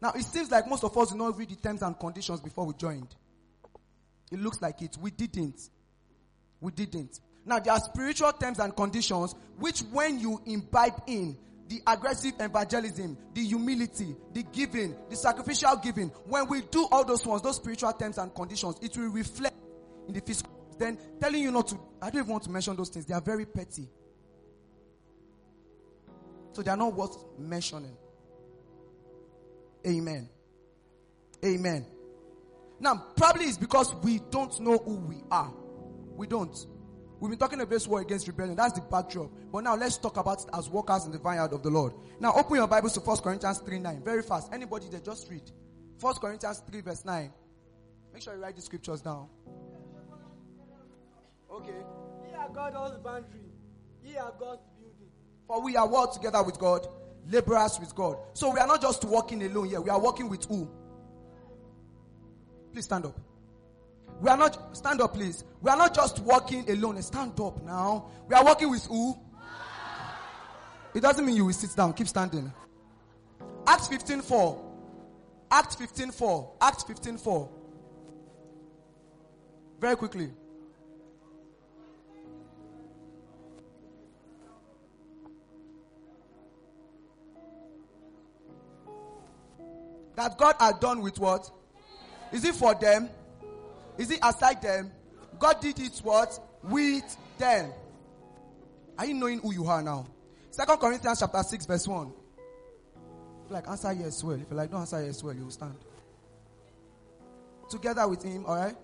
[0.00, 2.66] Now, it seems like most of us did not read the terms and conditions before
[2.66, 3.14] we joined.
[4.32, 4.96] It looks like it.
[5.00, 5.68] We didn't.
[6.60, 7.20] We didn't.
[7.44, 11.36] Now, there are spiritual terms and conditions which, when you imbibe in
[11.68, 17.24] the aggressive evangelism, the humility, the giving, the sacrificial giving, when we do all those
[17.26, 19.56] ones, those spiritual terms and conditions, it will reflect
[20.08, 20.52] in the physical.
[20.78, 23.04] Then telling you not to, I don't even want to mention those things.
[23.04, 23.88] They are very petty.
[26.52, 27.96] So they are not worth mentioning.
[29.86, 30.28] Amen.
[31.44, 31.86] Amen.
[32.78, 35.52] Now, probably it's because we don't know who we are.
[36.16, 36.56] We don't.
[37.20, 38.56] We've been talking about this war against rebellion.
[38.56, 39.30] That's the backdrop.
[39.52, 41.92] But now let's talk about it as workers in the vineyard of the Lord.
[42.18, 44.02] Now open your Bibles to 1 Corinthians 3 9.
[44.02, 44.50] Very fast.
[44.52, 45.42] Anybody there, just read.
[46.00, 47.30] 1 Corinthians 3 verse 9.
[48.14, 49.28] Make sure you write the scriptures down.
[51.52, 51.82] Okay.
[52.26, 53.40] Ye are God's boundary.
[54.02, 55.10] Ye are God's building.
[55.46, 56.86] For we are worked together with God,
[57.28, 58.16] laborers with God.
[58.34, 59.80] So we are not just walking alone here.
[59.80, 60.70] We are walking with who?
[62.72, 63.18] Please stand up.
[64.20, 65.44] We are not, stand up please.
[65.60, 67.00] We are not just walking alone.
[67.02, 68.10] Stand up now.
[68.28, 69.18] We are walking with who?
[70.94, 71.92] It doesn't mean you will sit down.
[71.92, 72.52] Keep standing.
[73.66, 74.70] Acts 15 4.
[75.50, 76.52] Acts 15 4.
[76.60, 77.48] Acts 15 4.
[79.80, 80.30] Very quickly.
[90.20, 91.50] That God had done with what?
[92.30, 93.08] Is it for them?
[93.96, 94.92] Is it aside them?
[95.38, 96.38] God did it what?
[96.62, 97.72] With them.
[98.98, 100.06] Are you knowing who you are now?
[100.50, 102.06] Second Corinthians chapter 6 verse 1.
[102.08, 102.12] If
[103.48, 104.34] you like answer yes well.
[104.34, 105.78] If you like don't answer yes well, you will stand.
[107.70, 108.76] Together with him, alright?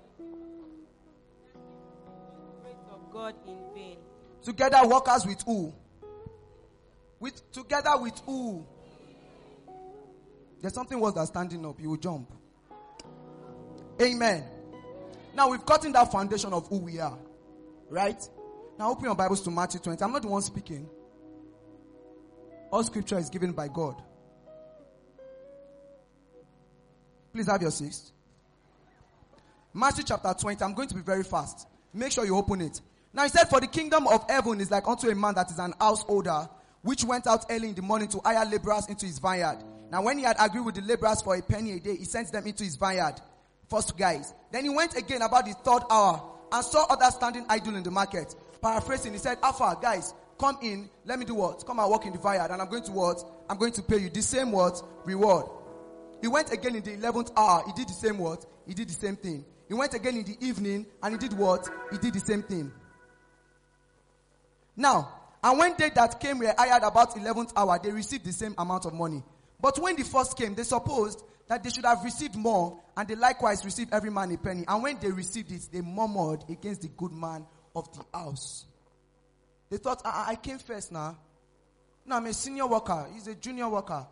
[3.13, 3.99] God in vain.
[4.43, 5.71] Together workers with who?
[7.21, 8.65] With together with who?
[10.67, 11.81] There's something worse than standing up.
[11.81, 12.29] You will jump.
[14.03, 14.43] Amen.
[15.33, 17.17] Now we've gotten that foundation of who we are.
[17.89, 18.21] Right?
[18.77, 20.03] Now open your Bibles to Matthew 20.
[20.03, 20.89] I'm not the one speaking.
[22.73, 24.03] All scripture is given by God.
[27.33, 28.11] Please have your seats.
[29.73, 30.65] Matthew chapter 20.
[30.65, 31.69] I'm going to be very fast.
[31.95, 32.81] Make sure you open it.
[33.13, 35.61] Now he said, For the kingdom of heaven is like unto a man that is
[35.61, 36.49] an householder,
[36.83, 39.63] which went out early in the morning to hire laborers into his vineyard.
[39.87, 39.91] Mm.
[39.93, 42.33] Now when he had agreed with the laborers for a penny a day, he sent
[42.33, 43.15] them into his vineyard.
[43.69, 44.33] First guys.
[44.53, 47.91] Then he went again about the third hour and saw others standing idle in the
[47.91, 48.35] market.
[48.63, 50.89] Paraphrasing, he said, Alpha, guys, come in.
[51.05, 51.67] Let me do what?
[51.67, 53.23] Come and work in the vineyard and I'm going to what?
[53.51, 54.81] I'm going to pay you the same what?
[55.05, 55.47] Reward.
[56.21, 57.63] He went again in the 11th hour.
[57.67, 58.45] He did the same what?
[58.67, 59.45] He did the same thing.
[59.69, 61.69] He went again in the evening and he did what?
[61.91, 62.73] He did the same thing.
[64.77, 65.09] Now,
[65.43, 68.85] and when they that came were hired about 11th hour, they received the same amount
[68.87, 69.23] of money.
[69.61, 73.15] But when the first came, they supposed that they should have received more, and they
[73.15, 74.65] likewise received every man a penny.
[74.67, 78.67] And when they received it, they murmured against the good man of the house.
[79.71, 81.17] They thought, I, I came first now.
[82.05, 83.07] No, I'm a senior worker.
[83.13, 84.07] He's a junior worker.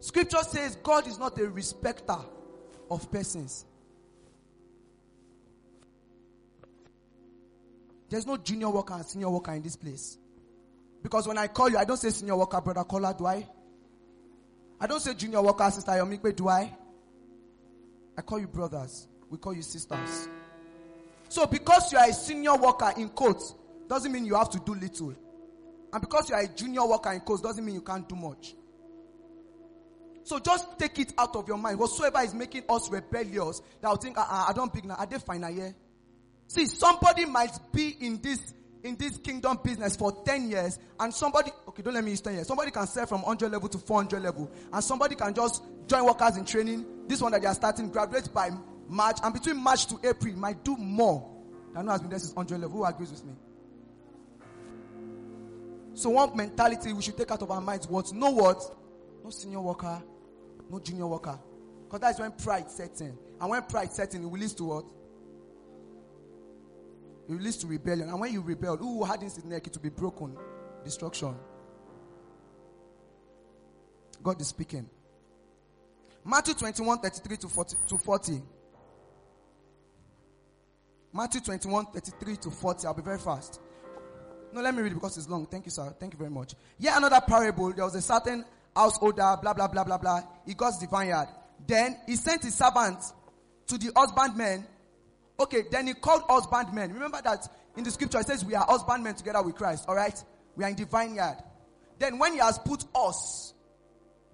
[0.00, 2.18] Scripture says God is not a respecter
[2.90, 3.64] of persons.
[8.08, 10.18] There's no junior worker and senior worker in this place.
[11.06, 13.46] Because when I call you, I don't say senior worker, brother caller, do I?
[14.80, 16.76] I don't say junior worker, sister Yomikwe, do I?
[18.18, 19.06] I call you brothers.
[19.30, 20.28] We call you sisters.
[21.28, 23.54] So because you are a senior worker in quotes,
[23.88, 25.14] doesn't mean you have to do little.
[25.92, 28.56] And because you are a junior worker in quotes, doesn't mean you can't do much.
[30.24, 31.78] So just take it out of your mind.
[31.78, 34.96] Whatsoever is making us rebellious, that will think, uh-uh, I don't pick now.
[34.96, 35.72] Are they fine here?
[36.48, 38.54] See, somebody might be in this
[38.86, 42.34] in this kingdom business for 10 years and somebody okay don't let me use 10
[42.34, 42.46] years.
[42.46, 46.36] Somebody can sell from 100 level to 400 level and somebody can just join workers
[46.36, 46.84] in training.
[47.06, 48.50] This one that they are starting graduate by
[48.88, 51.28] march and between march to april might do more
[51.74, 52.78] than who has been there since 100 level.
[52.78, 53.32] Who agrees with me?
[55.94, 58.62] So one mentality we should take out of our minds was no what?
[59.24, 60.02] No senior worker
[60.70, 61.38] no junior worker.
[61.84, 63.16] Because that's when pride sets in.
[63.40, 64.84] And when pride sets in it will lead to what
[67.28, 68.08] it leads to rebellion.
[68.08, 70.36] And when you rebel, who hardens his neck, it will be broken.
[70.84, 71.34] Destruction.
[74.22, 74.88] God is speaking.
[76.24, 77.76] Matthew 21, 33 to 40.
[77.88, 78.42] To 40.
[81.12, 82.86] Matthew 21, 33 to 40.
[82.86, 83.60] I'll be very fast.
[84.52, 85.46] No, let me read it because it's long.
[85.46, 85.94] Thank you, sir.
[85.98, 86.54] Thank you very much.
[86.78, 87.72] Yet another parable.
[87.72, 88.44] There was a certain
[88.74, 90.20] householder, blah, blah, blah, blah, blah.
[90.44, 91.28] He got the vineyard.
[91.66, 92.98] Then he sent his servant
[93.66, 94.66] to the husbandmen
[95.38, 96.92] Okay, then he called us husbandmen.
[96.92, 97.46] Remember that
[97.76, 100.22] in the scripture it says we are husbandmen together with Christ, alright?
[100.56, 101.36] We are in the vineyard.
[101.98, 103.52] Then when he has put us,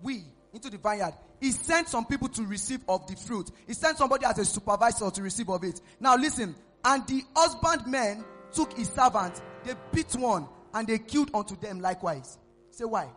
[0.00, 1.14] we, into the vineyard.
[1.40, 3.50] He sent some people to receive of the fruit.
[3.66, 5.80] He sent somebody as a supervisor to receive of it.
[5.98, 6.54] Now listen,
[6.84, 12.38] and the husbandmen took his servant, they beat one, and they killed unto them likewise.
[12.70, 13.08] Say why?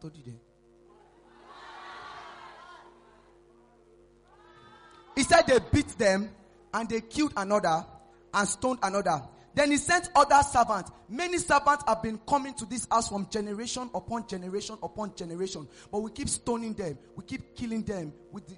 [0.00, 0.38] Told you
[5.14, 6.30] He said they beat them
[6.72, 7.84] and they killed another
[8.32, 9.22] and stoned another.
[9.54, 10.90] Then he sent other servants.
[11.08, 15.66] Many servants have been coming to this house from generation upon generation upon generation.
[15.90, 16.96] But we keep stoning them.
[17.16, 18.54] We keep killing them with the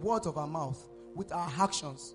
[0.00, 0.80] words of our mouth,
[1.14, 2.14] with our actions.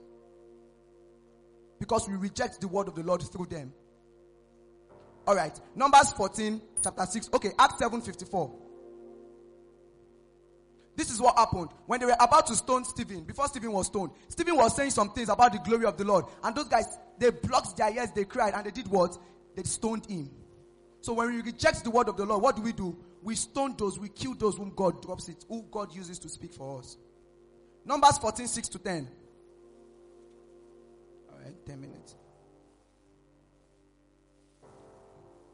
[1.80, 3.74] Because we reject the word of the Lord through them.
[5.28, 5.60] Alright.
[5.76, 7.30] Numbers 14, chapter 6.
[7.34, 8.67] Okay, Acts 7 54.
[10.98, 13.24] This is what happened when they were about to stone Stephen.
[13.24, 16.26] Before Stephen was stoned, Stephen was saying some things about the glory of the Lord.
[16.44, 19.16] And those guys, they blocked their ears, they cried, and they did what?
[19.56, 20.32] They stoned him.
[21.02, 22.98] So when we reject the word of the Lord, what do we do?
[23.22, 26.52] We stone those, we kill those whom God drops it, who God uses to speak
[26.52, 26.98] for us.
[27.86, 29.08] Numbers 14, 6 to 10.
[31.32, 32.16] All right, 10 minutes.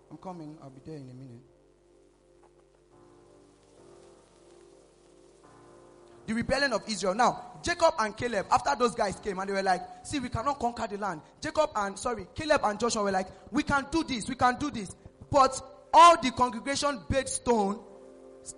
[0.09, 1.52] I'm coming, I'll be there in a minute.
[6.25, 7.15] The rebellion of Israel.
[7.15, 10.59] Now, Jacob and Caleb, after those guys came and they were like, see, we cannot
[10.59, 11.21] conquer the land.
[11.41, 14.69] Jacob and, sorry, Caleb and Joshua were like, we can do this, we can do
[14.69, 14.95] this.
[15.29, 15.59] But
[15.93, 17.79] all the congregation baked stone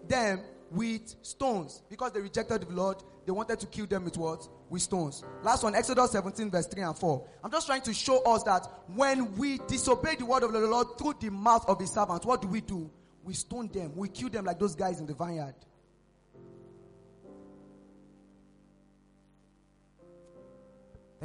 [0.07, 0.41] them
[0.71, 2.97] with stones because they rejected the Lord.
[3.25, 4.47] They wanted to kill them with what?
[4.69, 5.23] With stones.
[5.43, 7.27] Last one, Exodus 17, verse 3 and 4.
[7.43, 10.97] I'm just trying to show us that when we disobey the word of the Lord
[10.97, 12.89] through the mouth of his servants, what do we do?
[13.23, 13.93] We stone them.
[13.95, 15.55] We kill them like those guys in the vineyard.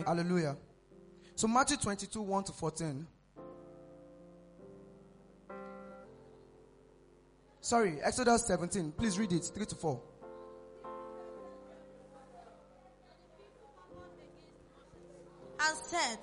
[0.00, 0.56] Eh, hallelujah.
[1.34, 3.06] So Matthew 22, 1 to 14.
[7.60, 8.92] Sorry, Exodus 17.
[8.92, 10.00] Please read it, 3 to 4.
[15.68, 16.18] and said,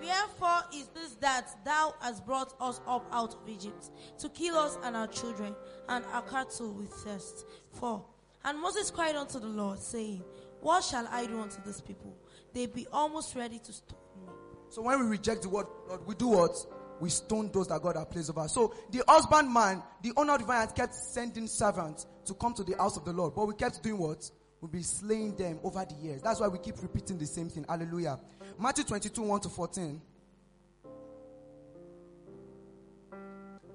[0.00, 4.78] Wherefore is this that thou hast brought us up out of Egypt to kill us
[4.82, 5.54] and our children
[5.88, 7.46] and our cattle with thirst?
[7.72, 8.04] 4.
[8.44, 10.22] And Moses cried unto the Lord, saying,
[10.60, 12.16] What shall I do unto this people?
[12.52, 14.32] They be almost ready to stone me.
[14.68, 16.54] So when we reject the word, Lord, we do what?
[17.00, 18.40] We stone those that God has placed over.
[18.40, 18.54] Us.
[18.54, 22.76] So the husbandman, the owner of the vineyard, kept sending servants to come to the
[22.76, 23.34] house of the Lord.
[23.34, 24.30] But we kept doing what?
[24.60, 26.22] We'll be slaying them over the years.
[26.22, 27.64] That's why we keep repeating the same thing.
[27.68, 28.20] Hallelujah.
[28.58, 30.00] Matthew 22, 1 to 14.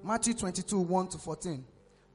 [0.02, 1.64] Matthew 22, 1 to 14.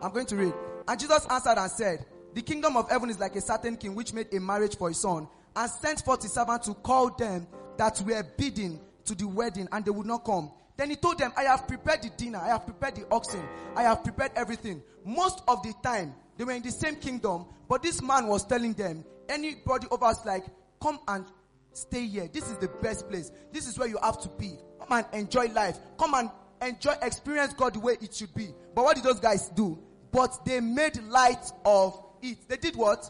[0.02, 0.54] I'm going to read.
[0.88, 4.14] And Jesus answered and said, The kingdom of heaven is like a certain king which
[4.14, 7.48] made a marriage for his son and sent forth his servant to call them
[7.78, 10.52] that were bidden to the wedding and they would not come.
[10.76, 13.44] Then he told them, I have prepared the dinner, I have prepared the oxen,
[13.76, 14.82] I have prepared everything.
[15.06, 18.74] Most of the time, they were in the same kingdom, but this man was telling
[18.74, 20.46] them, anybody of us like,
[20.82, 21.26] come and
[21.74, 22.30] stay here.
[22.32, 23.32] This is the best place.
[23.52, 24.54] This is where you have to be.
[24.80, 25.78] Come and enjoy life.
[25.98, 26.30] Come and
[26.62, 28.50] enjoy, experience God the way it should be.
[28.74, 29.78] But what did those guys do?
[30.12, 32.38] But they made light of it.
[32.48, 33.10] They did what?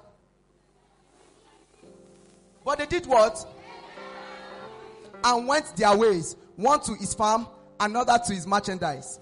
[2.66, 3.46] But they did what?
[5.24, 6.36] And went their ways.
[6.56, 7.48] One to his farm,
[7.80, 9.20] another to his merchandise.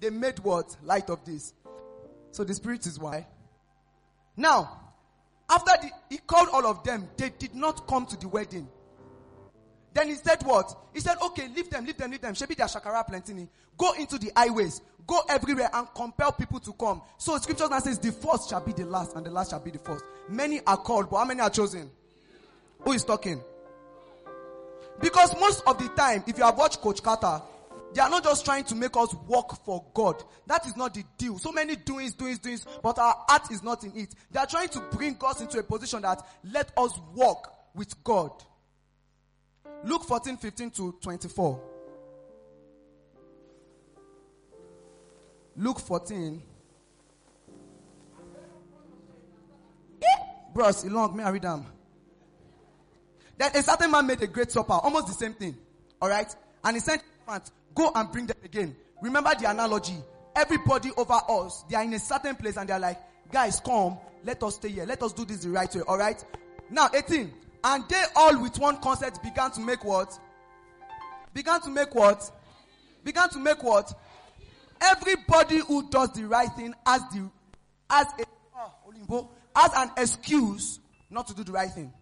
[0.00, 0.76] They made what?
[0.82, 1.54] Light of this.
[2.30, 3.26] So the spirit is why.
[4.36, 4.80] Now,
[5.48, 8.68] after the, he called all of them, they did not come to the wedding.
[9.94, 10.74] Then he said what?
[10.94, 12.34] He said, okay, leave them, leave them, leave them.
[12.34, 13.46] Shebi their shakara plenty.
[13.76, 14.80] Go into the highways.
[15.06, 17.02] Go everywhere and compel people to come.
[17.18, 19.70] So scripture now says the first shall be the last and the last shall be
[19.70, 20.04] the first.
[20.28, 21.90] Many are called, but how many are chosen?
[22.84, 23.42] Who is talking?
[25.00, 27.42] Because most of the time, if you have watched Coach Carter,
[27.94, 30.22] they are not just trying to make us work for God.
[30.46, 31.38] That is not the deal.
[31.38, 34.14] So many doings, doings, doings, but our heart is not in it.
[34.30, 38.30] They are trying to bring us into a position that let us walk with God.
[39.84, 41.60] Luke 14, 15 to 24.
[45.56, 46.42] Luke 14.
[50.00, 50.06] Eh,
[50.54, 51.66] Bros, long, may I read them?
[53.42, 55.56] Then a certain man made a great supper, almost the same thing.
[56.00, 56.32] Alright?
[56.62, 58.76] And he sent servants, go and bring them again.
[59.02, 59.96] Remember the analogy.
[60.36, 62.98] Everybody over us, they are in a certain place and they are like,
[63.32, 64.86] guys, come, let us stay here.
[64.86, 65.80] Let us do this the right way.
[65.80, 66.24] Alright?
[66.70, 67.32] Now, 18.
[67.64, 70.16] And they all with one consent began to make what?
[71.34, 72.30] Began to make what?
[73.02, 73.92] Began to make what?
[74.80, 77.28] Everybody who does the right thing has the,
[77.90, 80.78] as a, ah, Olimbo, has an excuse
[81.10, 81.92] not to do the right thing.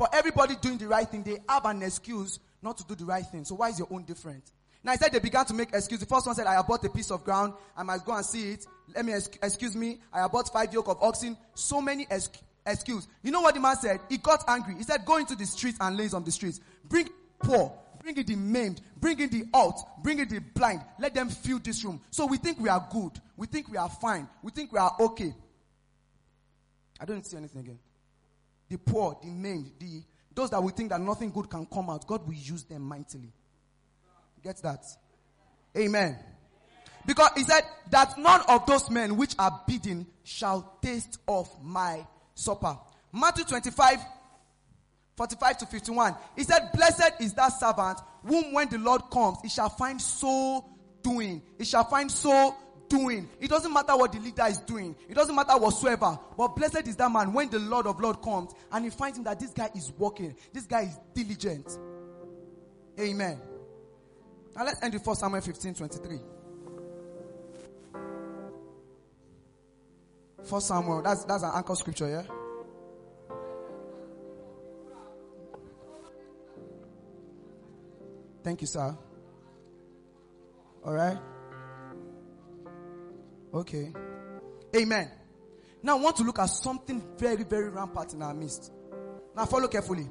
[0.00, 3.22] For everybody doing the right thing, they have an excuse not to do the right
[3.22, 3.44] thing.
[3.44, 4.42] So why is your own different?
[4.82, 6.00] Now he said they began to make excuses.
[6.00, 7.52] The first one said, I bought a piece of ground.
[7.76, 8.64] I must go and see it.
[8.94, 9.98] Let me, ex- excuse me.
[10.10, 11.36] I bought five yoke of oxen.
[11.54, 12.30] So many ex-
[12.64, 13.08] excuse.
[13.22, 14.00] You know what the man said?
[14.08, 14.74] He got angry.
[14.76, 16.60] He said, go into the streets and lanes on the streets.
[16.88, 17.06] Bring
[17.38, 17.70] poor.
[18.02, 18.80] Bring in the maimed.
[18.98, 20.02] Bring in the out.
[20.02, 20.80] Bring in the blind.
[20.98, 22.00] Let them fill this room.
[22.10, 23.12] So we think we are good.
[23.36, 24.30] We think we are fine.
[24.42, 25.34] We think we are okay.
[26.98, 27.78] I don't see anything again.
[28.70, 32.06] The poor, the maimed, the those that we think that nothing good can come out,
[32.06, 33.32] God will use them mightily.
[34.42, 34.84] Get that?
[35.76, 36.16] Amen.
[37.04, 42.06] Because he said that none of those men which are bidden shall taste of my
[42.34, 42.78] supper.
[43.12, 43.98] Matthew 25,
[45.16, 46.14] 45 to 51.
[46.36, 50.64] He said, Blessed is that servant whom when the Lord comes, he shall find so
[51.02, 51.42] doing.
[51.58, 52.54] He shall find so
[52.90, 53.26] doing.
[53.40, 54.94] It doesn't matter what the leader is doing.
[55.08, 56.18] It doesn't matter whatsoever.
[56.36, 59.24] But blessed is that man when the Lord of Lord comes and he finds him
[59.24, 60.36] that this guy is working.
[60.52, 61.78] This guy is diligent.
[62.98, 63.40] Amen.
[64.54, 66.18] Now let's end with 1 Samuel 15, 23.
[70.48, 72.22] 1 Samuel, that's, that's an anchor scripture, yeah?
[78.42, 78.96] Thank you, sir.
[80.84, 81.18] All right.
[83.52, 83.92] Okay.
[84.76, 85.10] Amen.
[85.82, 88.72] Now I want to look at something very, very rampant in our midst.
[89.36, 90.08] Now follow carefully.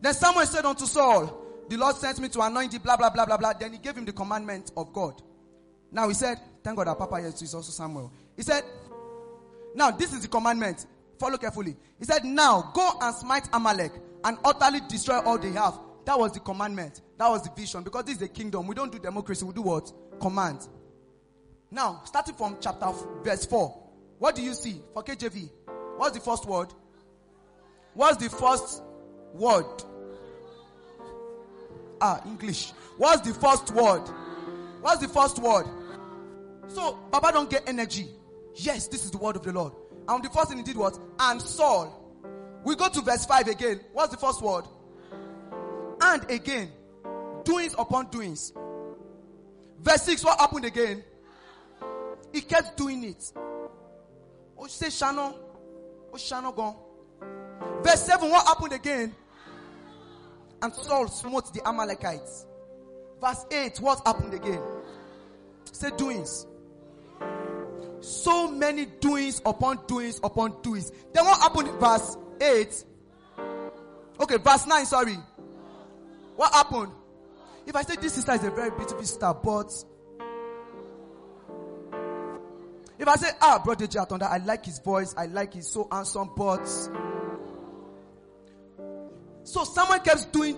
[0.00, 3.26] Then Samuel said unto Saul, The Lord sent me to anoint thee, blah, blah, blah,
[3.26, 3.52] blah, blah.
[3.52, 5.22] Then he gave him the commandment of God.
[5.92, 8.12] Now he said, Thank God that Papa is also Samuel.
[8.36, 8.64] He said,
[9.74, 10.86] Now this is the commandment.
[11.18, 11.76] Follow carefully.
[11.98, 13.92] He said, Now go and smite Amalek
[14.24, 15.78] and utterly destroy all they have.
[16.06, 17.00] That was the commandment.
[17.18, 17.82] That was the vision.
[17.82, 18.66] Because this is a kingdom.
[18.66, 19.92] We don't do democracy, we do what?
[20.20, 20.66] Command.
[21.74, 23.76] Now, starting from chapter f- verse 4,
[24.20, 25.50] what do you see for KJV?
[25.96, 26.68] What's the first word?
[27.94, 28.80] What's the first
[29.32, 29.66] word?
[32.00, 32.70] Ah, English.
[32.96, 34.08] What's the first word?
[34.82, 35.66] What's the first word?
[36.68, 38.06] So, Baba don't get energy.
[38.54, 39.72] Yes, this is the word of the Lord.
[40.06, 42.00] And the first thing he did was, and Saul.
[42.62, 43.80] We go to verse 5 again.
[43.92, 44.64] What's the first word?
[46.00, 46.70] And again.
[47.42, 48.52] Doings upon doings.
[49.80, 51.02] Verse 6, what happened again?
[52.34, 53.32] He kept doing it.
[54.58, 55.34] Oh, say Shannon.
[56.12, 56.74] Oh, Shannon gone.
[57.80, 59.14] Verse 7, what happened again?
[60.60, 62.46] And Saul smote the Amalekites.
[63.20, 64.60] Verse 8, what happened again?
[65.70, 66.48] Say doings.
[68.00, 70.90] So many doings upon doings upon doings.
[71.12, 72.84] Then what happened in verse 8?
[74.20, 75.18] Okay, verse 9, sorry.
[76.34, 76.90] What happened?
[77.64, 79.72] If I say this sister is a very beautiful sister, but
[83.04, 83.98] if I say, ah, brother J.
[83.98, 86.64] Atonda, I like his voice, I like his so handsome, but
[89.44, 90.56] so someone kept doing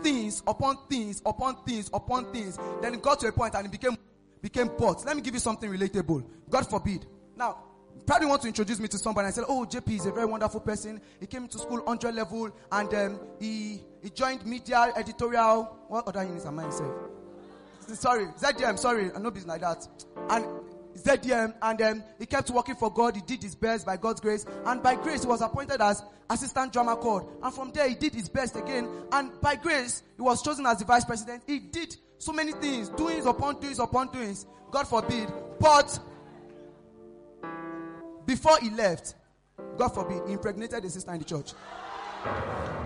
[0.00, 2.58] things upon things upon things upon things.
[2.80, 3.96] Then it got to a point and it became
[4.40, 5.04] became but.
[5.04, 6.24] Let me give you something relatable.
[6.48, 7.06] God forbid.
[7.36, 7.58] Now,
[8.06, 9.26] probably want to introduce me to somebody.
[9.26, 11.00] I said, "Oh, JP is a very wonderful person.
[11.18, 15.76] He came to school 100 level and um, he he joined media editorial.
[15.88, 16.94] What other units am I himself?
[17.88, 18.78] Sorry, ZDM.
[18.78, 19.88] Sorry, I know business like that.
[20.30, 20.46] And
[20.96, 23.16] ZDM, and um, he kept working for God.
[23.16, 26.72] He did his best by God's grace, and by grace he was appointed as assistant
[26.72, 27.26] drama corps.
[27.42, 30.78] And from there he did his best again, and by grace he was chosen as
[30.78, 31.42] the vice president.
[31.46, 34.46] He did so many things, doings upon doings upon doings.
[34.70, 35.28] God forbid,
[35.58, 35.98] but
[38.26, 39.14] before he left,
[39.76, 41.52] God forbid, he impregnated a sister in the church.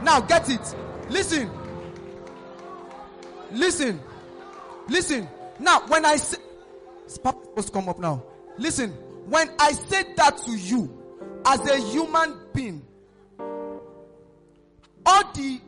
[0.02, 0.76] Now get it.
[1.08, 1.50] Listen.
[3.52, 4.00] Listen.
[4.88, 5.28] Listen.
[5.58, 6.38] Now, when I say,
[7.06, 8.23] supposed to come up now.
[8.58, 8.94] Listen.
[9.26, 11.02] When I say that to you,
[11.46, 12.82] as a human being,
[15.06, 15.61] all the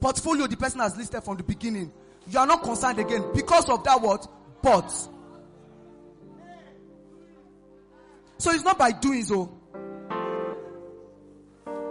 [0.00, 1.92] portfolio the person has listed from the beginning,
[2.28, 4.20] you are not concerned again because of that word,
[4.62, 4.88] but.
[8.38, 9.50] So it's not by doing so.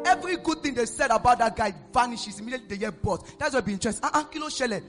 [0.05, 3.25] Every good thing they said about that guy vanishes immediately they hear but.
[3.39, 4.05] That's why be interested.
[4.05, 4.83] Ah, uh kilo shele.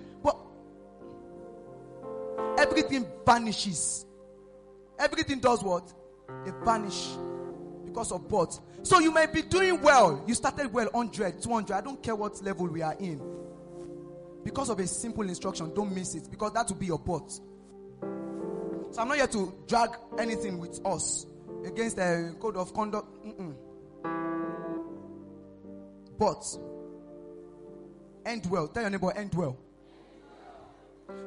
[2.58, 4.06] Everything vanishes.
[4.98, 5.92] Everything does what?
[6.44, 7.16] They vanish
[7.84, 8.58] because of but.
[8.82, 10.22] So you may be doing well.
[10.26, 11.74] You started well 100, 200.
[11.74, 13.20] I don't care what level we are in.
[14.44, 17.30] Because of a simple instruction, don't miss it because that will be your but.
[17.30, 21.26] So I'm not here to drag anything with us
[21.64, 23.08] against the code of conduct.
[23.24, 23.54] Mm-mm.
[26.18, 26.44] But
[28.24, 28.68] end well.
[28.68, 29.58] Tell your neighbor, end well.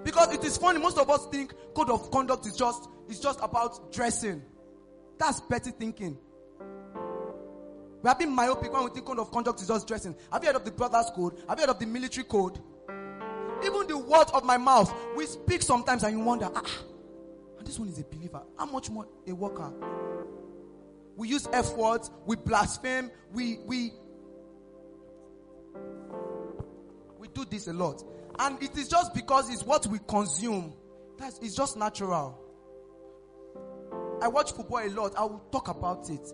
[0.03, 3.39] Because it is funny, most of us think code of conduct is just is just
[3.41, 4.41] about dressing.
[5.17, 6.17] That's petty thinking.
[8.01, 10.15] We have been myopic when we think code of conduct is just dressing.
[10.31, 11.37] Have you heard of the brothers code?
[11.49, 12.59] Have you heard of the military code?
[13.65, 16.63] Even the words of my mouth, we speak sometimes and you wonder, ah,
[17.57, 18.41] and this one is a believer.
[18.57, 19.73] How much more a worker?
[21.17, 23.91] We use F words, we blaspheme, we we
[27.17, 28.01] we do this a lot.
[28.39, 30.73] And it is just because it's what we consume.
[31.17, 32.39] That's it's just natural.
[34.21, 35.13] I watch football a lot.
[35.17, 36.25] I will talk about it.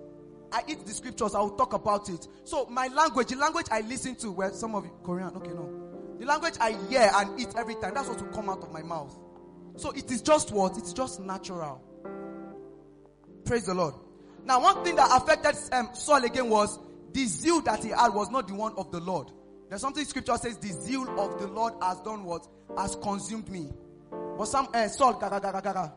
[0.51, 1.33] I eat the scriptures.
[1.35, 2.27] I will talk about it.
[2.43, 5.85] So my language, the language I listen to, where some of you Korean, okay, no,
[6.19, 7.93] the language I hear and eat every time.
[7.95, 9.17] That's what will come out of my mouth.
[9.77, 10.77] So it is just what?
[10.77, 11.81] It's just natural.
[13.45, 13.95] Praise the Lord.
[14.45, 16.79] Now, one thing that affected um, Saul again was
[17.13, 19.31] the zeal that he had was not the one of the Lord.
[19.69, 22.47] There's something scripture says the zeal of the Lord has done what?
[22.77, 23.69] Has consumed me.
[24.37, 25.93] But some uh, Saul, gaga, gaga, gaga.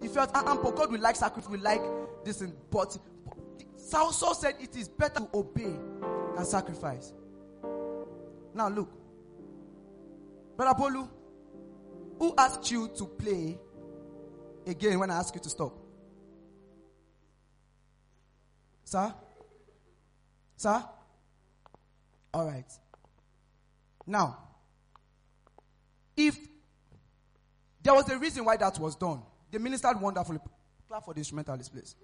[0.00, 1.82] He felt, uh, uh, God will like sacrifice, will like
[2.24, 2.96] this, but
[3.76, 5.74] Saul, said it is better to obey
[6.36, 7.12] than sacrifice.
[8.54, 8.90] Now look,
[10.56, 11.08] Brother Bolu,
[12.18, 13.58] who asked you to play
[14.66, 15.78] again when I ask you to stop?
[18.84, 19.14] Sir?
[20.56, 20.84] Sir?
[22.32, 22.70] All right.
[24.06, 24.38] Now,
[26.16, 26.36] if
[27.82, 30.38] there was a reason why that was done, the ministered wonderfully.
[30.88, 31.94] Clap for the instrumentalist, please.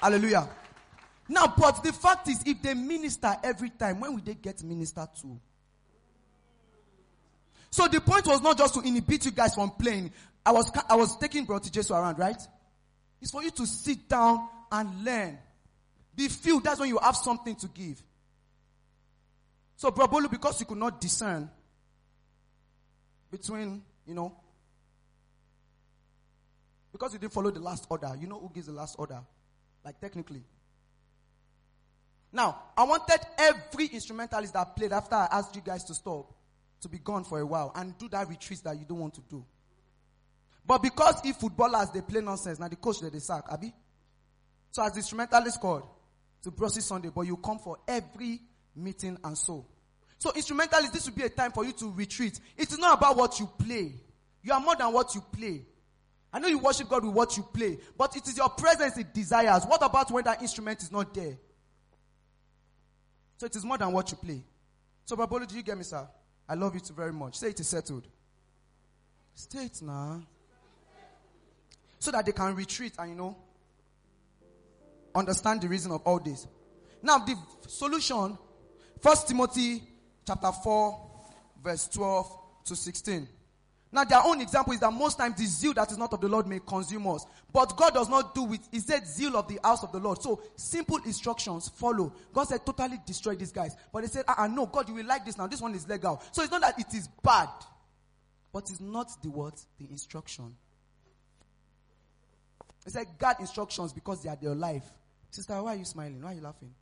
[0.00, 0.48] Hallelujah.
[1.28, 5.08] Now, but the fact is, if they minister every time, when will they get ministered
[5.22, 5.40] to?
[7.70, 10.12] So the point was not just to inhibit you guys from playing.
[10.44, 12.40] I was, I was taking Brother Jesus around, right?
[13.20, 15.38] It's for you to sit down and learn.
[16.14, 16.64] Be filled.
[16.64, 18.02] That's when you have something to give.
[19.84, 21.50] So, Brabolu, because you could not discern
[23.30, 24.34] between, you know,
[26.90, 29.20] because you didn't follow the last order, you know who gives the last order?
[29.84, 30.42] Like, technically.
[32.32, 36.32] Now, I wanted every instrumentalist that played after I asked you guys to stop
[36.80, 39.22] to be gone for a while and do that retreat that you don't want to
[39.28, 39.44] do.
[40.66, 43.70] But because if footballers they play nonsense, now the coach they, they sack, Abby.
[44.70, 45.86] So as the instrumentalist called
[46.42, 48.40] to Brussels Sunday, but you come for every
[48.74, 49.66] meeting and so.
[50.24, 52.40] So instrumentalist, this will be a time for you to retreat.
[52.56, 53.92] It is not about what you play.
[54.42, 55.66] You are more than what you play.
[56.32, 59.12] I know you worship God with what you play, but it is your presence it
[59.12, 59.64] desires.
[59.66, 61.36] What about when that instrument is not there?
[63.36, 64.42] So it is more than what you play.
[65.04, 66.08] So, Babolo, do you get me, sir?
[66.48, 67.34] I love you too very much.
[67.34, 68.08] Say it is settled.
[69.34, 70.22] Stay it now.
[71.98, 73.36] So that they can retreat and, you know,
[75.14, 76.46] understand the reason of all this.
[77.02, 77.36] Now, the
[77.68, 78.38] solution,
[79.02, 79.82] First Timothy
[80.26, 81.10] chapter 4,
[81.62, 83.28] verse 12 to 16.
[83.94, 86.28] Now, their own example is that most times the zeal that is not of the
[86.28, 87.26] Lord may consume us.
[87.52, 88.60] But God does not do it.
[88.72, 90.20] He said zeal of the house of the Lord.
[90.20, 92.12] So, simple instructions follow.
[92.32, 93.76] God said totally destroy these guys.
[93.92, 95.46] But they said, ah, uh-uh, no, God, you will like this now.
[95.46, 96.20] This one is legal.
[96.32, 97.48] So, it's not that it is bad.
[98.52, 99.60] But it's not the what?
[99.78, 100.56] The instruction.
[102.84, 104.84] He said, God instructions because they are their life.
[105.30, 106.20] Sister, why are you smiling?
[106.20, 106.74] Why are you laughing?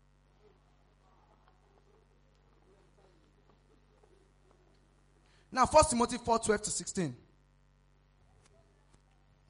[5.53, 7.15] Now, 1 Timothy 4 12 to 16.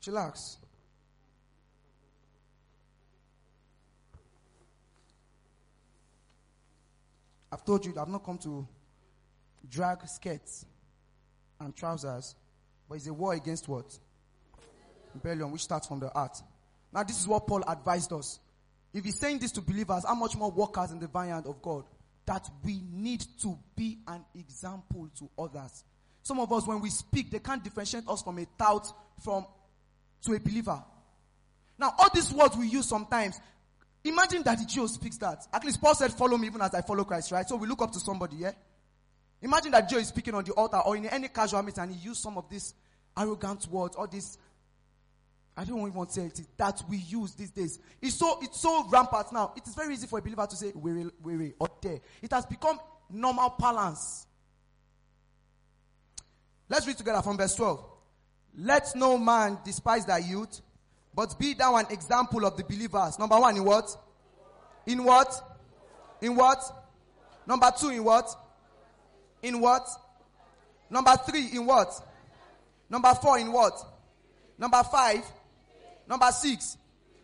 [0.03, 0.57] Chillax.
[7.53, 8.67] I've told you that I've not come to
[9.69, 10.67] drag skirts
[11.61, 12.35] and trousers,
[12.89, 13.97] but it's a war against what?
[15.15, 16.43] Rebellion, which starts from the heart.
[16.93, 18.41] Now, this is what Paul advised us.
[18.93, 21.85] If he's saying this to believers, how much more workers in the vineyard of God?
[22.27, 25.85] That we need to be an example to others.
[26.23, 28.87] Some of us, when we speak, they can't differentiate us from a tout
[29.23, 29.47] from
[30.23, 30.83] to a believer.
[31.79, 33.41] Now, all these words we use sometimes,
[34.05, 35.47] imagine that the Jew speaks that.
[35.53, 37.49] At least Paul said, follow me even as I follow Christ, right?
[37.49, 38.53] So we look up to somebody, yeah?
[39.41, 42.09] Imagine that Joe is speaking on the altar or in any casual meeting and he
[42.09, 42.75] used some of these
[43.19, 44.39] arrogant words or these
[45.57, 47.79] I don't even want to say it that we use these days.
[48.01, 49.53] It's so it's so rampant now.
[49.55, 52.01] It is very easy for a believer to say weary, weary, or there.
[52.23, 52.81] It has become
[53.11, 54.27] normal parlance.
[56.73, 57.85] Let's read together from verse 12.
[58.57, 60.63] Let no man despise thy youth,
[61.15, 63.19] but be thou an example of the believers.
[63.19, 63.95] Number one, in what?
[64.87, 65.59] In what?
[66.23, 66.65] In what?
[67.47, 68.27] Number two, in what?
[69.43, 69.87] In what?
[70.89, 71.93] Number three, in what?
[72.89, 73.75] Number four, in what?
[74.57, 75.25] Number five,
[76.09, 76.79] number six.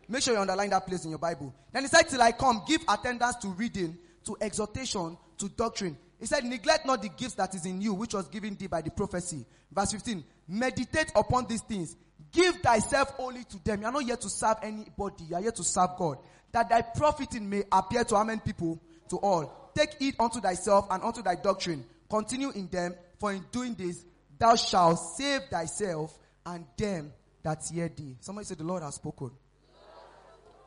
[0.09, 1.55] Make sure you underline that place in your Bible.
[1.73, 5.97] Then he said, Till I come, give attendance to reading, to exhortation, to doctrine.
[6.19, 8.83] He said, Neglect not the gifts that is in you, which was given thee by
[8.83, 9.45] the prophecy.
[9.73, 10.25] Verse 15.
[10.49, 11.97] Meditate upon these things.
[12.33, 13.81] Give thyself only to them.
[13.81, 15.25] You are not here to serve anybody.
[15.29, 16.19] You are here to serve God.
[16.53, 18.81] That thy profiting may appear to how many people?
[19.11, 19.71] To all.
[19.75, 21.85] Take it unto thyself and unto thy doctrine.
[22.11, 22.95] Continue in them.
[23.19, 24.05] For in doing this,
[24.39, 28.17] thou shalt save thyself and them that hear thee.
[28.21, 29.31] Somebody said, The Lord has spoken.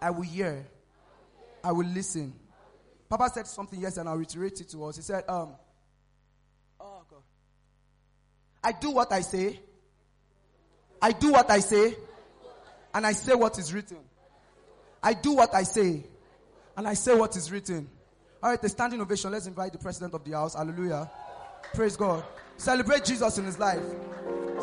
[0.02, 0.66] I will hear.
[1.64, 2.34] I will listen.
[3.12, 4.96] Papa said something yes, and I'll reiterate it to us.
[4.96, 5.50] He said, um,
[6.80, 7.20] oh God.
[8.64, 9.60] I do what I say.
[11.02, 11.94] I do what I say.
[12.94, 13.98] And I say what is written.
[15.04, 16.06] I do what I say.
[16.78, 17.90] And I say what is written.
[18.42, 19.30] All right, the standing ovation.
[19.30, 20.54] Let's invite the president of the house.
[20.54, 21.12] Hallelujah.
[21.74, 22.24] Praise God.
[22.56, 23.84] Celebrate Jesus in his life.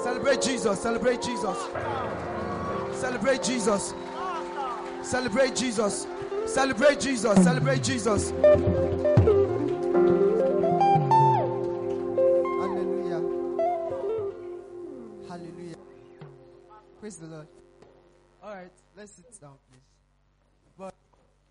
[0.02, 0.80] Celebrate Jesus.
[0.80, 1.58] Celebrate Jesus.
[2.98, 3.92] Celebrate Jesus.
[5.02, 6.06] Celebrate Jesus.
[6.48, 7.44] Celebrate Jesus.
[7.44, 8.30] Celebrate Jesus.
[12.58, 13.22] Hallelujah.
[15.28, 15.76] Hallelujah.
[17.00, 17.46] Praise the Lord.
[18.42, 19.82] All right, let's sit down, please.
[20.78, 20.94] But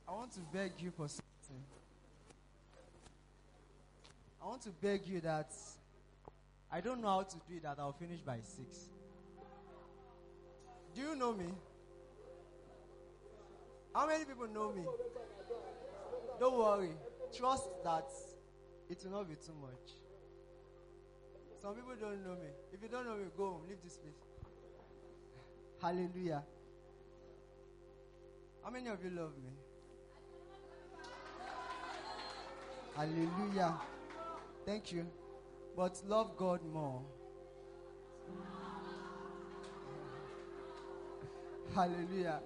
[0.08, 1.64] I want to beg you for something.
[4.42, 5.52] I want to beg you that
[6.72, 8.90] I don't know how to do it, that I'll finish by six.
[10.96, 11.46] Do you know me?
[13.98, 14.84] How many people know me?
[16.40, 16.92] Don't worry.
[17.36, 18.06] Trust that
[18.92, 19.96] it will not be too much.
[21.60, 22.50] Some people don't know me.
[22.72, 23.62] If you don't know me, go home.
[23.68, 24.14] Leave this place.
[25.82, 26.44] Hallelujah.
[28.64, 29.50] How many of you love me?
[32.96, 33.80] Hallelujah.
[34.64, 35.08] Thank you.
[35.76, 37.02] But love God more.
[41.74, 42.42] Hallelujah.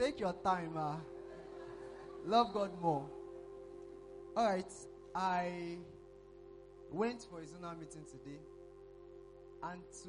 [0.00, 0.96] Take your time, ah.
[2.24, 3.06] Love God more.
[4.34, 4.72] All right.
[5.14, 5.76] I
[6.90, 8.40] went for a zonal meeting today,
[9.62, 10.08] and to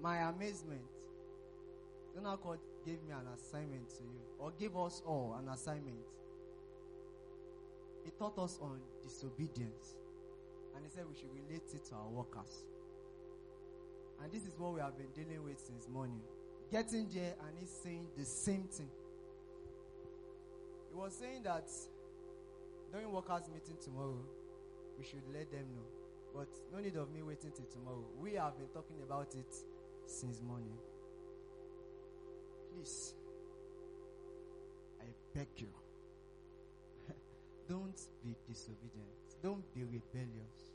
[0.00, 0.82] my amazement,
[2.16, 5.96] zonal court gave me an assignment to you, or gave us all an assignment.
[8.04, 9.96] He taught us on disobedience,
[10.76, 12.62] and he said we should relate it to our workers.
[14.22, 16.22] And this is what we have been dealing with since morning.
[16.72, 18.88] Getting there, and he's saying the same thing.
[20.88, 21.68] He was saying that
[22.90, 24.24] during workers' meeting tomorrow,
[24.98, 25.84] we should let them know.
[26.34, 28.02] But no need of me waiting till tomorrow.
[28.18, 29.54] We have been talking about it
[30.06, 30.78] since morning.
[32.72, 33.12] Please,
[34.98, 35.04] I
[35.34, 35.68] beg you,
[37.68, 39.12] don't be disobedient.
[39.42, 40.72] Don't be rebellious.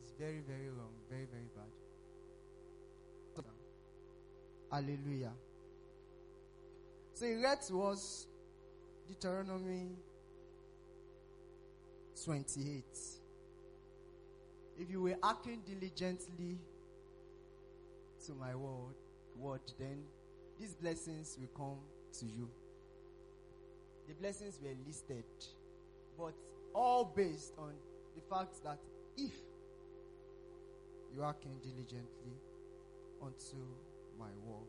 [0.00, 0.90] It's very, very wrong.
[1.08, 1.83] Very, very bad.
[4.74, 5.30] Hallelujah.
[7.12, 8.26] So he read to us
[9.06, 9.86] Deuteronomy
[12.24, 12.82] 28.
[14.80, 16.58] If you were acting diligently
[18.26, 18.96] to my word,
[19.38, 20.02] word, then
[20.58, 21.78] these blessings will come
[22.18, 22.48] to you.
[24.08, 25.22] The blessings were listed,
[26.18, 26.34] but
[26.74, 27.74] all based on
[28.16, 28.78] the fact that
[29.16, 29.34] if
[31.14, 32.34] you are acting diligently
[33.22, 33.56] unto
[34.18, 34.66] my word.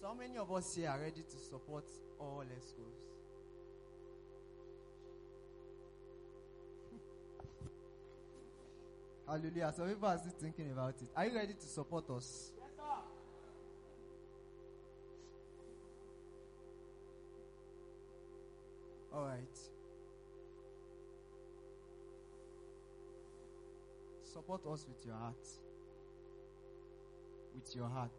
[0.00, 1.84] So how many of us here are ready to support
[2.18, 2.98] all schools?
[9.28, 9.72] Hallelujah.
[9.76, 11.08] Some people are still thinking about it.
[11.16, 12.50] Are you ready to support us?
[12.58, 12.82] Yes, sir.
[19.14, 19.58] All right.
[24.24, 25.36] Support us with your heart.
[27.62, 28.10] With your heart.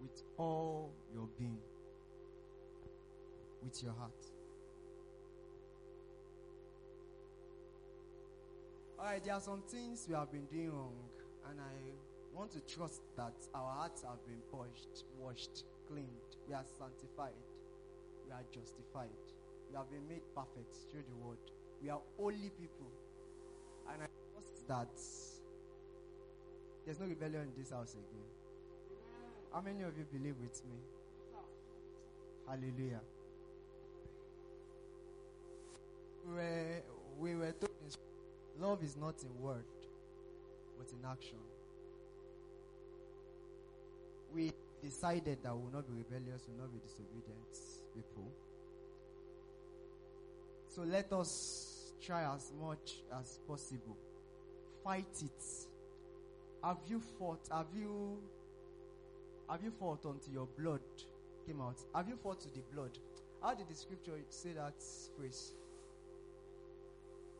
[0.00, 1.58] With all your being.
[3.64, 4.12] With your heart.
[9.00, 10.94] Alright, there are some things we have been doing wrong,
[11.50, 16.06] and I want to trust that our hearts have been purged, washed, cleaned.
[16.46, 17.34] We are sanctified.
[18.26, 19.10] We are justified.
[19.70, 21.38] We have been made perfect through the word.
[21.82, 22.92] We are holy people.
[23.92, 25.31] And I trust that
[26.84, 28.24] there's no rebellion in this house again.
[29.52, 30.76] How many of you believe with me?
[32.48, 33.00] Hallelujah.
[36.26, 36.82] We were,
[37.18, 37.54] we were
[38.60, 39.64] love is not in word,
[40.78, 41.38] but in action.
[44.34, 47.58] We decided that we will not be rebellious, we will not be disobedient
[47.94, 48.30] people.
[50.68, 53.96] So let us try as much as possible.
[54.82, 55.44] Fight it.
[56.62, 57.48] Have you fought?
[57.50, 58.18] Have you
[59.50, 60.80] have you fought until your blood
[61.46, 61.76] came out?
[61.94, 62.96] Have you fought to the blood?
[63.42, 64.74] How did the scripture say that
[65.18, 65.52] phrase?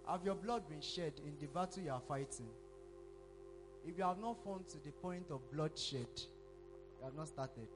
[0.08, 2.48] Have your blood been shed in the battle you are fighting?
[3.86, 7.68] If you have not fought to the point of bloodshed, you have not started.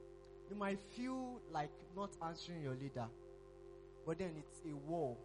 [0.49, 3.05] You might feel like not answering your leader,
[4.05, 5.15] but then it's a war.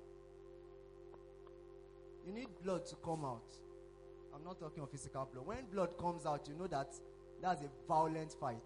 [2.27, 3.43] you need blood to come out.
[4.35, 5.47] I'm not talking of physical blood.
[5.47, 6.88] When blood comes out, you know that
[7.40, 8.57] that's a violent fight.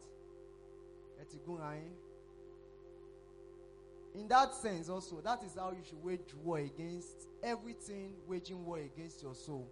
[4.15, 8.79] In that sense, also, that is how you should wage war against everything waging war
[8.79, 9.69] against your soul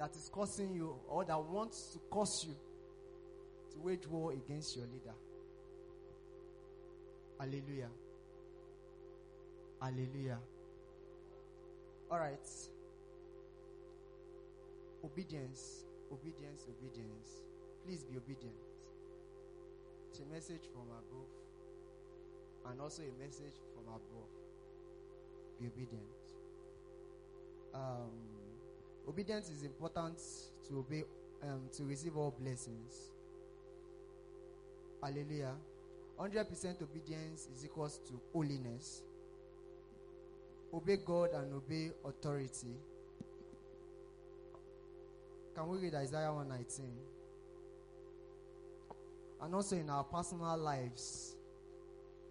[0.00, 2.54] that is causing you or that wants to cause you
[3.70, 5.14] to wage war against your leader.
[7.38, 7.90] Hallelujah.
[9.80, 10.38] Hallelujah.
[12.10, 12.48] All right.
[15.04, 17.42] Obedience, obedience, obedience.
[17.84, 18.54] Please be obedient.
[20.10, 21.30] It's a message from above
[22.70, 24.28] and also a message from above.
[25.60, 26.04] Be obedient.
[27.74, 28.10] Um,
[29.08, 30.18] obedience is important
[30.68, 31.04] to obey,
[31.42, 33.10] um, to receive all blessings.
[35.02, 35.54] Hallelujah.
[36.18, 39.02] 100% obedience is equals to holiness.
[40.74, 42.76] Obey God and obey authority.
[45.60, 46.86] Can we read Isaiah 119?
[49.42, 51.36] And also in our personal lives,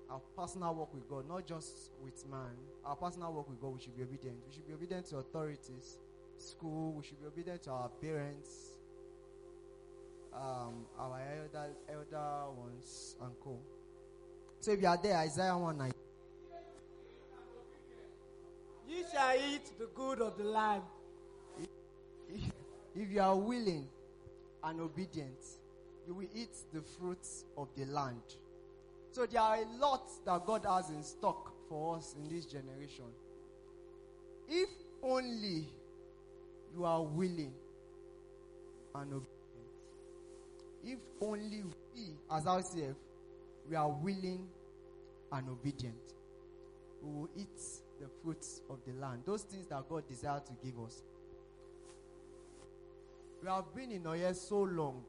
[0.10, 3.82] our personal work with God, not just with man, our personal work with God, we
[3.82, 4.38] should be obedient.
[4.48, 6.00] We should be obedient to authorities,
[6.40, 8.72] school, we should be obedient to our parents,
[10.34, 13.60] um, our elder, elder ones, and co.
[14.60, 15.94] So if you are there, Isaiah 119.
[18.88, 20.82] Ye shall eat the good of the land.
[23.00, 23.88] If you are willing
[24.62, 25.40] and obedient,
[26.06, 28.22] you will eat the fruits of the land.
[29.12, 33.06] So there are a lot that God has in stock for us in this generation.
[34.50, 34.70] If
[35.02, 35.70] only
[36.76, 37.54] you are willing
[38.96, 39.30] and obedient.
[40.84, 41.64] If only
[41.96, 42.98] we, as ourselves,
[43.70, 44.46] we are willing
[45.32, 45.96] and obedient,
[47.02, 47.62] we will eat
[48.02, 49.22] the fruits of the land.
[49.26, 51.02] Those things that God desires to give us.
[53.42, 55.04] We have been in Oye so long,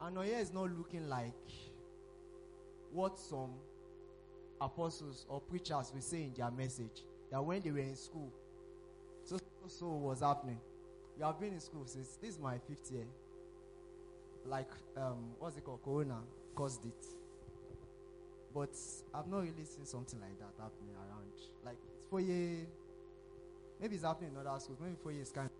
[0.00, 1.34] and Oye is not looking like
[2.92, 3.50] what some
[4.60, 7.04] apostles or preachers will say in their message.
[7.30, 8.32] That when they were in school,
[9.24, 10.58] so so, was happening.
[11.16, 13.06] We have been in school since this is my fifth year.
[14.46, 15.82] Like um, what's it called?
[15.84, 16.18] Corona
[16.54, 17.06] caused it.
[18.54, 18.74] But
[19.14, 21.32] I've not really seen something like that happening around.
[21.64, 22.66] Like it's four year,
[23.80, 24.78] maybe it's happening in other schools.
[24.80, 25.50] Maybe four years kind.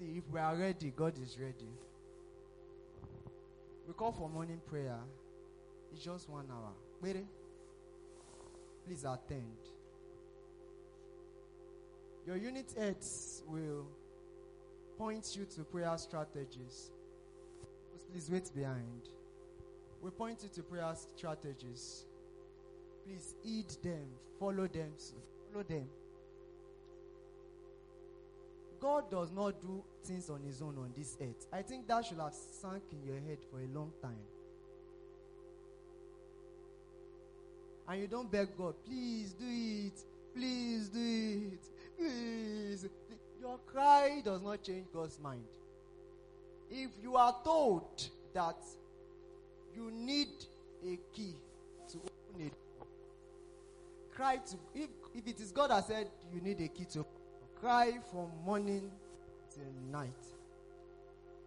[0.00, 1.68] See, if we are ready, God is ready.
[3.86, 4.98] We call for morning prayer.
[5.92, 6.72] It's just one hour.
[7.02, 7.16] Wait.
[8.86, 9.58] Please attend.
[12.26, 13.86] Your unit heads will
[14.96, 16.92] point you to prayer strategies.
[18.10, 19.08] Please wait behind.
[20.02, 22.06] We point you to prayer strategies.
[23.04, 24.06] Please heed them,
[24.38, 24.92] follow them,
[25.52, 25.86] follow them.
[28.80, 31.46] God does not do things on his own on this earth.
[31.52, 34.16] I think that should have sunk in your head for a long time.
[37.88, 40.00] And you don't beg God, please do it,
[40.34, 41.60] please do it,
[41.98, 42.88] please.
[43.40, 45.44] Your cry does not change God's mind.
[46.70, 48.56] If you are told that
[49.74, 50.28] you need
[50.84, 51.34] a key
[51.90, 52.86] to open door,
[54.14, 57.04] cry to if if it is God that said you need a key to
[57.60, 58.90] cry from morning
[59.54, 60.08] till night.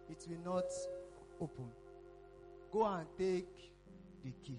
[0.08, 0.70] It will not
[1.40, 1.66] open.
[2.72, 3.72] Go and take
[4.24, 4.58] the key.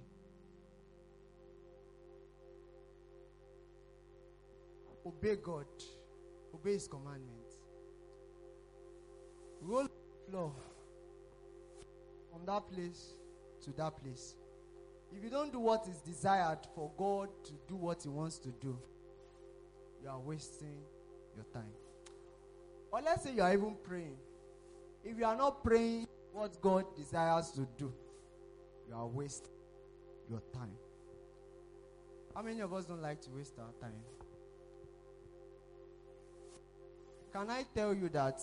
[5.06, 5.66] Obey God.
[6.54, 7.56] Obey His commandments.
[9.62, 10.52] Roll the floor
[12.32, 13.14] from that place
[13.64, 14.36] to that place.
[15.16, 18.50] If you don't do what is desired for God to do what He wants to
[18.50, 18.78] do,
[20.04, 20.76] you are wasting
[21.36, 21.72] your time.
[22.92, 24.18] Or let's say you are even praying.
[25.04, 27.92] If you are not praying what God desires to do,
[28.88, 29.52] you are wasting
[30.30, 30.72] your time.
[32.36, 34.00] How many of us don't like to waste our time?
[37.32, 38.40] Can I tell you that?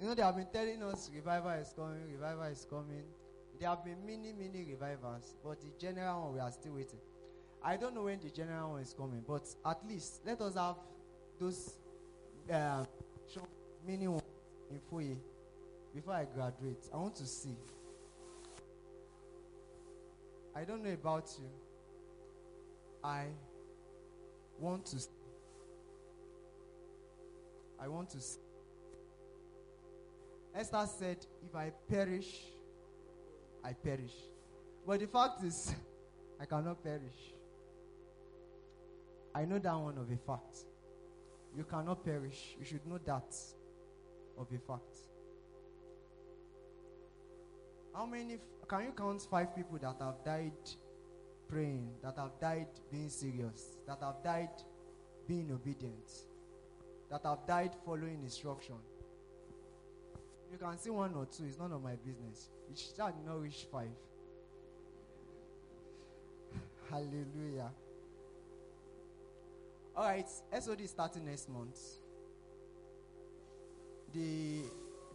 [0.00, 3.04] You know, they have been telling us revival is coming, revival is coming.
[3.58, 7.00] There have been many, many revivals, but the general one we are still waiting.
[7.62, 10.76] I don't know when the general one is coming, but at least let us have
[11.40, 11.76] those
[12.52, 12.84] uh,
[13.32, 13.46] show
[13.86, 14.22] many ones
[14.70, 15.16] in Foye
[15.94, 16.84] before I graduate.
[16.92, 17.56] I want to see.
[20.56, 21.48] I don't know about you.
[23.04, 23.26] I
[24.58, 25.08] want to see.
[27.80, 28.40] I want to see.
[30.54, 32.40] Esther said, If I perish,
[33.64, 34.14] I perish.
[34.86, 35.74] But the fact is,
[36.40, 37.34] I cannot perish.
[39.34, 40.64] I know that one of a fact.
[41.56, 42.56] You cannot perish.
[42.58, 43.34] You should know that
[44.38, 44.96] of a fact.
[47.94, 50.52] How many, can you count five people that have died
[51.48, 54.50] praying, that have died being serious, that have died
[55.26, 56.10] being obedient,
[57.10, 58.76] that have died following instruction?
[60.52, 62.50] You can see one or two, it's none of my business.
[62.70, 63.88] It shall not reach five.
[66.90, 67.70] Hallelujah.
[69.98, 71.76] All right, SOD is starting next month.
[74.14, 74.60] The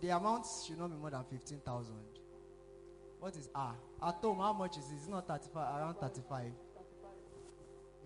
[0.01, 2.03] the amount should not be more than fifteen thousand.
[3.21, 3.75] What is R?
[4.05, 4.95] At home, how much is it?
[4.97, 6.51] It's not thirty-five, around thirty-five.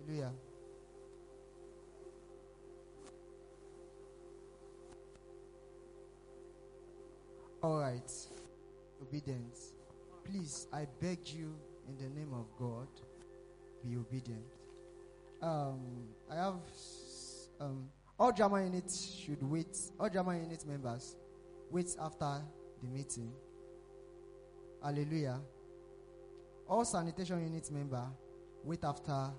[0.06, 0.30] Hallelujah.
[7.60, 8.08] All right,
[9.02, 9.72] obedience.
[10.24, 11.52] Please, I beg you,
[11.88, 12.86] in the name of God,
[13.84, 14.44] be obedient.
[15.40, 15.80] Um,
[16.30, 16.54] I have
[17.60, 19.76] um, all drama units should wait.
[19.98, 21.16] All drama unit members
[21.70, 22.42] wait after
[22.82, 23.32] the meeting.
[24.82, 25.40] Hallelujah.
[26.68, 28.04] All sanitation unit member
[28.64, 29.30] wait after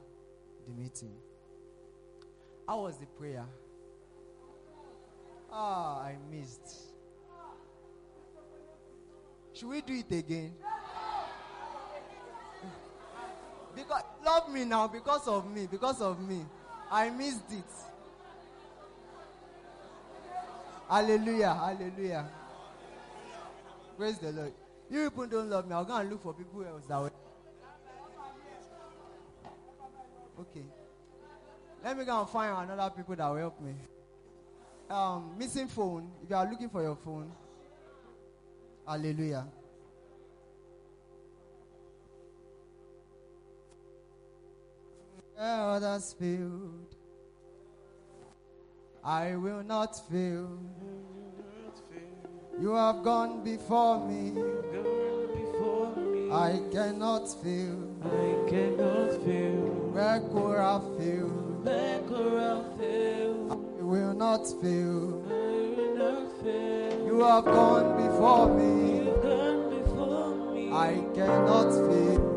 [0.65, 1.13] the meeting.
[2.67, 3.45] How was the prayer?
[5.51, 6.89] Ah, I missed.
[9.53, 10.53] Should we do it again?
[13.75, 16.45] Because love me now because of me, because of me.
[16.91, 17.63] I missed it.
[20.89, 22.29] Hallelujah, hallelujah.
[23.97, 24.53] Praise the Lord.
[24.89, 25.75] You people don't love me.
[25.75, 27.11] I'll go and look for people else that will.
[30.39, 30.65] Okay.
[31.83, 33.73] Let me go and find another people that will help me.
[34.89, 36.09] Um, missing phone.
[36.23, 37.31] If you are looking for your phone,
[38.87, 39.45] hallelujah.
[45.39, 46.95] Others failed,
[49.03, 50.59] I will not fail.
[52.59, 54.33] You have gone before me.
[56.31, 57.79] I cannot fail.
[58.03, 59.65] I cannot fail.
[59.95, 61.27] Where could I fail?
[61.63, 63.51] Where could I fail?
[63.51, 65.23] I will not fail.
[65.25, 67.05] I will not fail.
[67.07, 69.05] You have gone before me.
[69.05, 70.71] You've gone before me.
[70.71, 72.28] I cannot fail.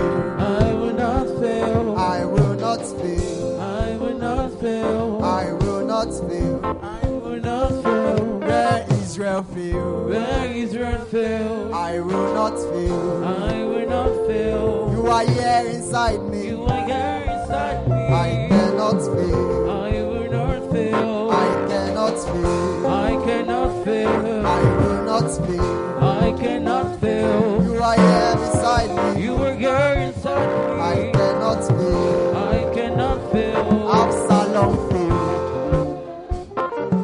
[0.00, 0.38] Fail.
[0.38, 1.98] I will not fail.
[1.98, 3.60] I will not fail.
[3.60, 5.24] I will not fail.
[5.24, 6.60] I will not fail.
[6.82, 8.38] I will not fail.
[8.40, 10.10] Where Israel failed.
[10.10, 11.72] Where Israel failed.
[11.72, 13.24] I will not fail.
[13.24, 14.90] I will not fail.
[14.92, 16.48] You are here inside me.
[16.48, 18.02] You are here inside me.
[18.26, 19.70] I cannot fail.
[19.70, 21.30] I will not fail.
[21.30, 22.86] I cannot fail.
[22.86, 24.46] I cannot fail.
[24.46, 25.98] I will not fail.
[26.02, 27.62] I cannot fail.
[27.62, 29.22] You are here beside me.
[29.22, 30.80] You are here inside me.
[30.80, 32.36] I cannot fail.
[32.36, 33.92] I cannot fail.
[34.02, 35.98] Absalom failed.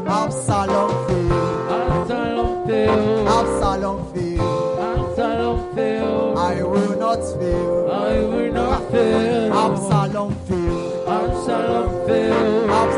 [0.09, 1.69] Absalom failed.
[1.77, 3.29] Absalom failed.
[3.29, 4.79] Absalom failed.
[4.81, 6.39] Absalom failed.
[6.39, 7.91] I will not fail.
[7.91, 9.53] I will not fail.
[9.53, 11.09] Absalom failed.
[11.09, 12.71] Absalom failed.
[12.71, 12.96] Absalom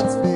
[0.00, 0.29] God's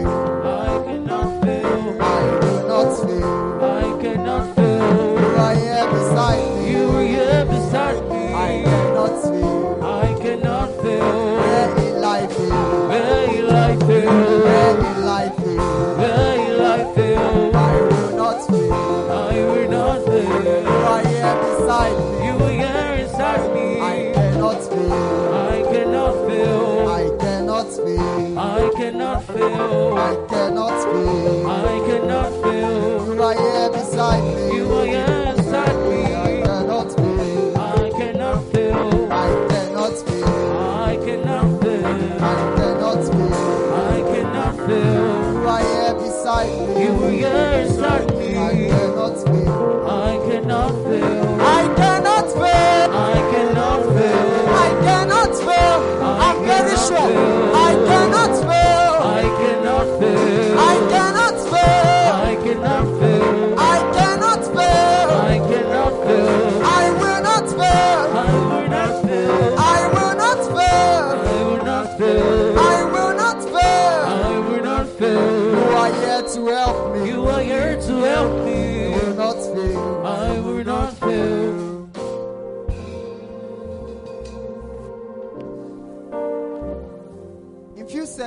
[30.05, 31.47] I cannot fail.
[31.49, 33.15] I cannot fail.
[33.15, 34.57] You are here beside me.
[34.57, 36.43] You are here inside I me.
[36.45, 37.57] cannot fail.
[37.57, 39.13] I cannot fail.
[39.13, 40.53] I cannot fail.
[40.61, 41.87] I cannot fail.
[42.21, 43.33] I cannot fail.
[43.73, 45.05] I cannot fail.
[45.33, 46.85] You are here beside me.
[46.85, 48.69] You are here inside I me.
[48.69, 49.89] cannot fail.
[49.89, 51.41] I cannot fail.
[51.41, 52.89] I cannot fail.
[52.93, 54.49] I cannot fail.
[54.65, 55.79] I cannot fail.
[56.27, 57.11] I'm very sure.
[57.57, 58.64] I cannot fail.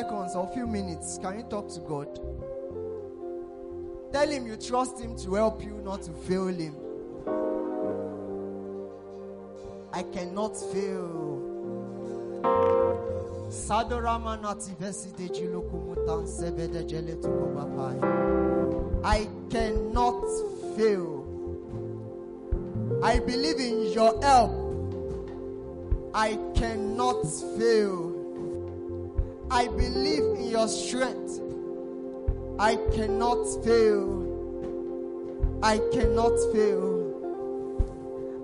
[0.08, 2.08] Seconds or few minutes, can you talk to God?
[4.14, 6.76] Tell him you trust him to help you, not to fail him.
[9.94, 11.24] I cannot fail.
[19.04, 20.26] I cannot
[20.78, 21.24] fail.
[23.04, 24.52] I believe in your help.
[26.14, 27.24] I cannot
[27.58, 28.07] fail.
[29.50, 31.42] I believe in your strength.
[32.60, 34.26] I cannot fail.
[35.64, 36.98] I cannot fail.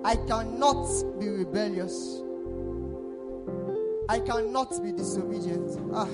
[0.05, 0.87] I cannot
[1.19, 2.21] be rebellious.
[4.09, 5.79] I cannot be disobedient.
[5.93, 6.07] Ah.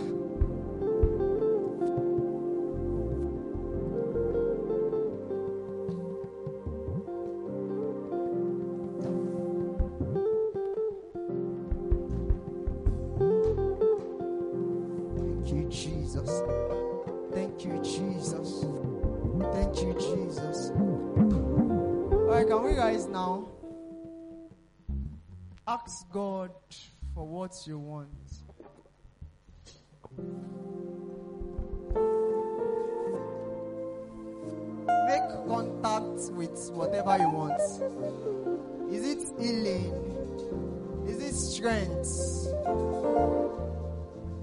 [37.09, 37.61] Whatever you want.
[38.91, 39.93] Is it healing?
[41.07, 42.07] Is it strength?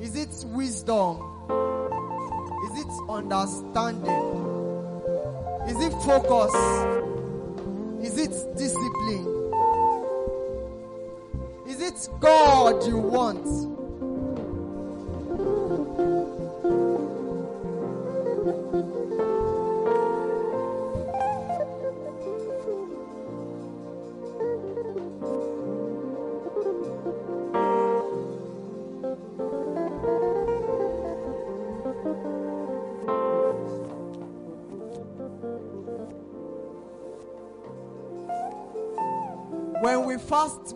[0.01, 1.23] Is it wisdom?
[2.67, 4.43] Is it understanding?
[5.69, 6.55] Is it focus?
[8.03, 9.53] Is it discipline?
[11.69, 13.47] Is it God you want?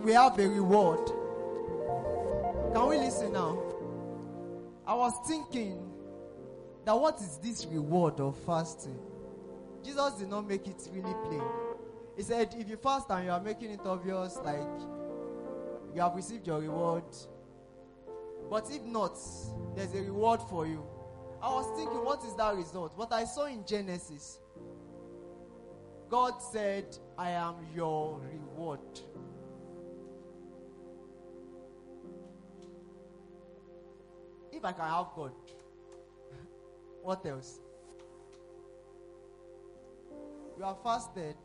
[0.03, 1.07] We have a reward.
[2.73, 3.59] Can we listen now?
[4.87, 5.91] I was thinking
[6.85, 8.99] that what is this reward of fasting?
[9.85, 11.43] Jesus did not make it really plain.
[12.17, 14.59] He said, if you fast and you are making it obvious, like
[15.95, 17.05] you have received your reward.
[18.51, 19.19] But if not,
[19.77, 20.85] there's a reward for you.
[21.43, 22.93] I was thinking, what is that result?
[22.97, 24.39] What I saw in Genesis,
[26.09, 28.81] God said, I am your reward.
[34.53, 35.33] If I can have God,
[37.03, 37.61] what else?
[40.59, 41.37] You are fasted.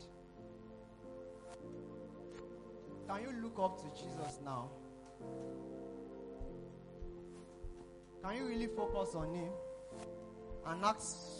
[3.08, 4.68] Can you look up to Jesus now?
[8.22, 9.50] Can you really focus on Him
[10.66, 11.35] and ask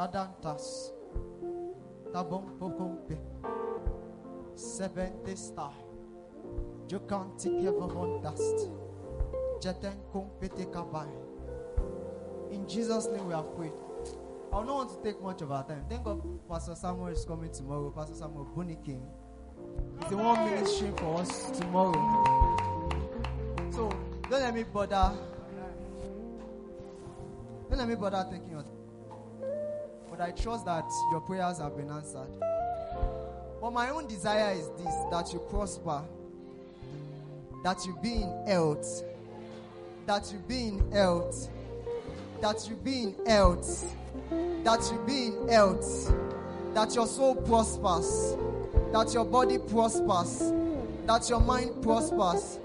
[0.00, 0.92] shadantas,
[2.12, 3.18] tabon pokompe,
[4.54, 5.74] seven star,
[6.88, 8.70] jokanti kevamon dust,
[9.60, 11.08] jeten kompete kabai.
[12.50, 13.72] In Jesus' name we have prayed.
[14.52, 15.84] I don't want to take much of our time.
[15.88, 17.90] Thank God Pastor Samuel is coming tomorrow.
[17.90, 19.02] Pastor Samuel Bunny King.
[20.00, 21.92] He's the one ministering for us tomorrow.
[23.70, 23.90] So
[24.30, 25.12] don't let me bother.
[27.68, 28.64] Don't let me bother taking your
[30.20, 32.28] I trust that your prayers have been answered.
[33.60, 36.02] But my own desire is this that you prosper,
[37.62, 39.04] that you be in health,
[40.06, 41.48] that you be in health,
[42.40, 43.96] that you be in health,
[44.64, 46.12] that you be in health,
[46.74, 48.36] that your soul prospers,
[48.92, 50.52] that your body prospers,
[51.06, 52.58] that your mind prospers,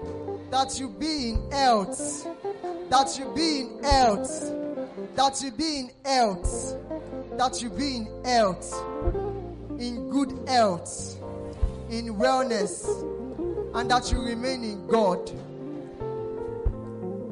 [0.50, 2.26] that you be in health,
[2.90, 4.52] that you be in health,
[5.14, 6.74] that you be in health,
[7.38, 8.72] that you be in health,
[9.78, 11.16] in good health,
[11.90, 12.86] in wellness,
[13.74, 15.30] and that you remain in God.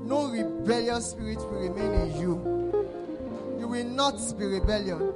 [0.07, 2.35] No rebellious spirit will remain in you.
[3.59, 5.13] You will not be rebellion.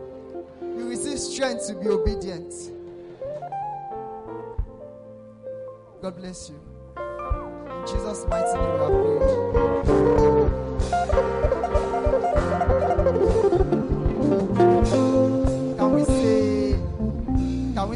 [0.62, 2.54] You receive strength to be obedient.
[6.00, 6.58] God bless you.
[6.96, 8.78] In Jesus' mighty name,
[11.52, 11.57] we.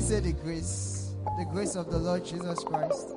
[0.03, 3.11] Say the grace, the grace of the Lord Jesus Christ,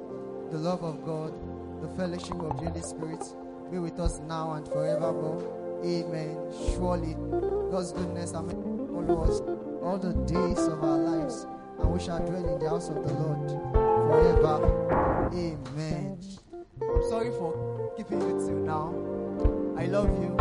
[0.52, 1.34] the love of God,
[1.82, 3.24] the fellowship of the Holy Spirit
[3.72, 5.82] be with us now and forevermore.
[5.84, 6.38] Amen.
[6.76, 7.16] Surely
[7.72, 9.42] God's goodness and follow us
[9.82, 11.48] all the days of our lives,
[11.80, 13.50] and we shall dwell in the house of the Lord
[14.08, 15.30] forever.
[15.34, 16.20] Amen.
[16.82, 18.94] I'm sorry for keeping you till now.
[19.76, 20.38] I love you.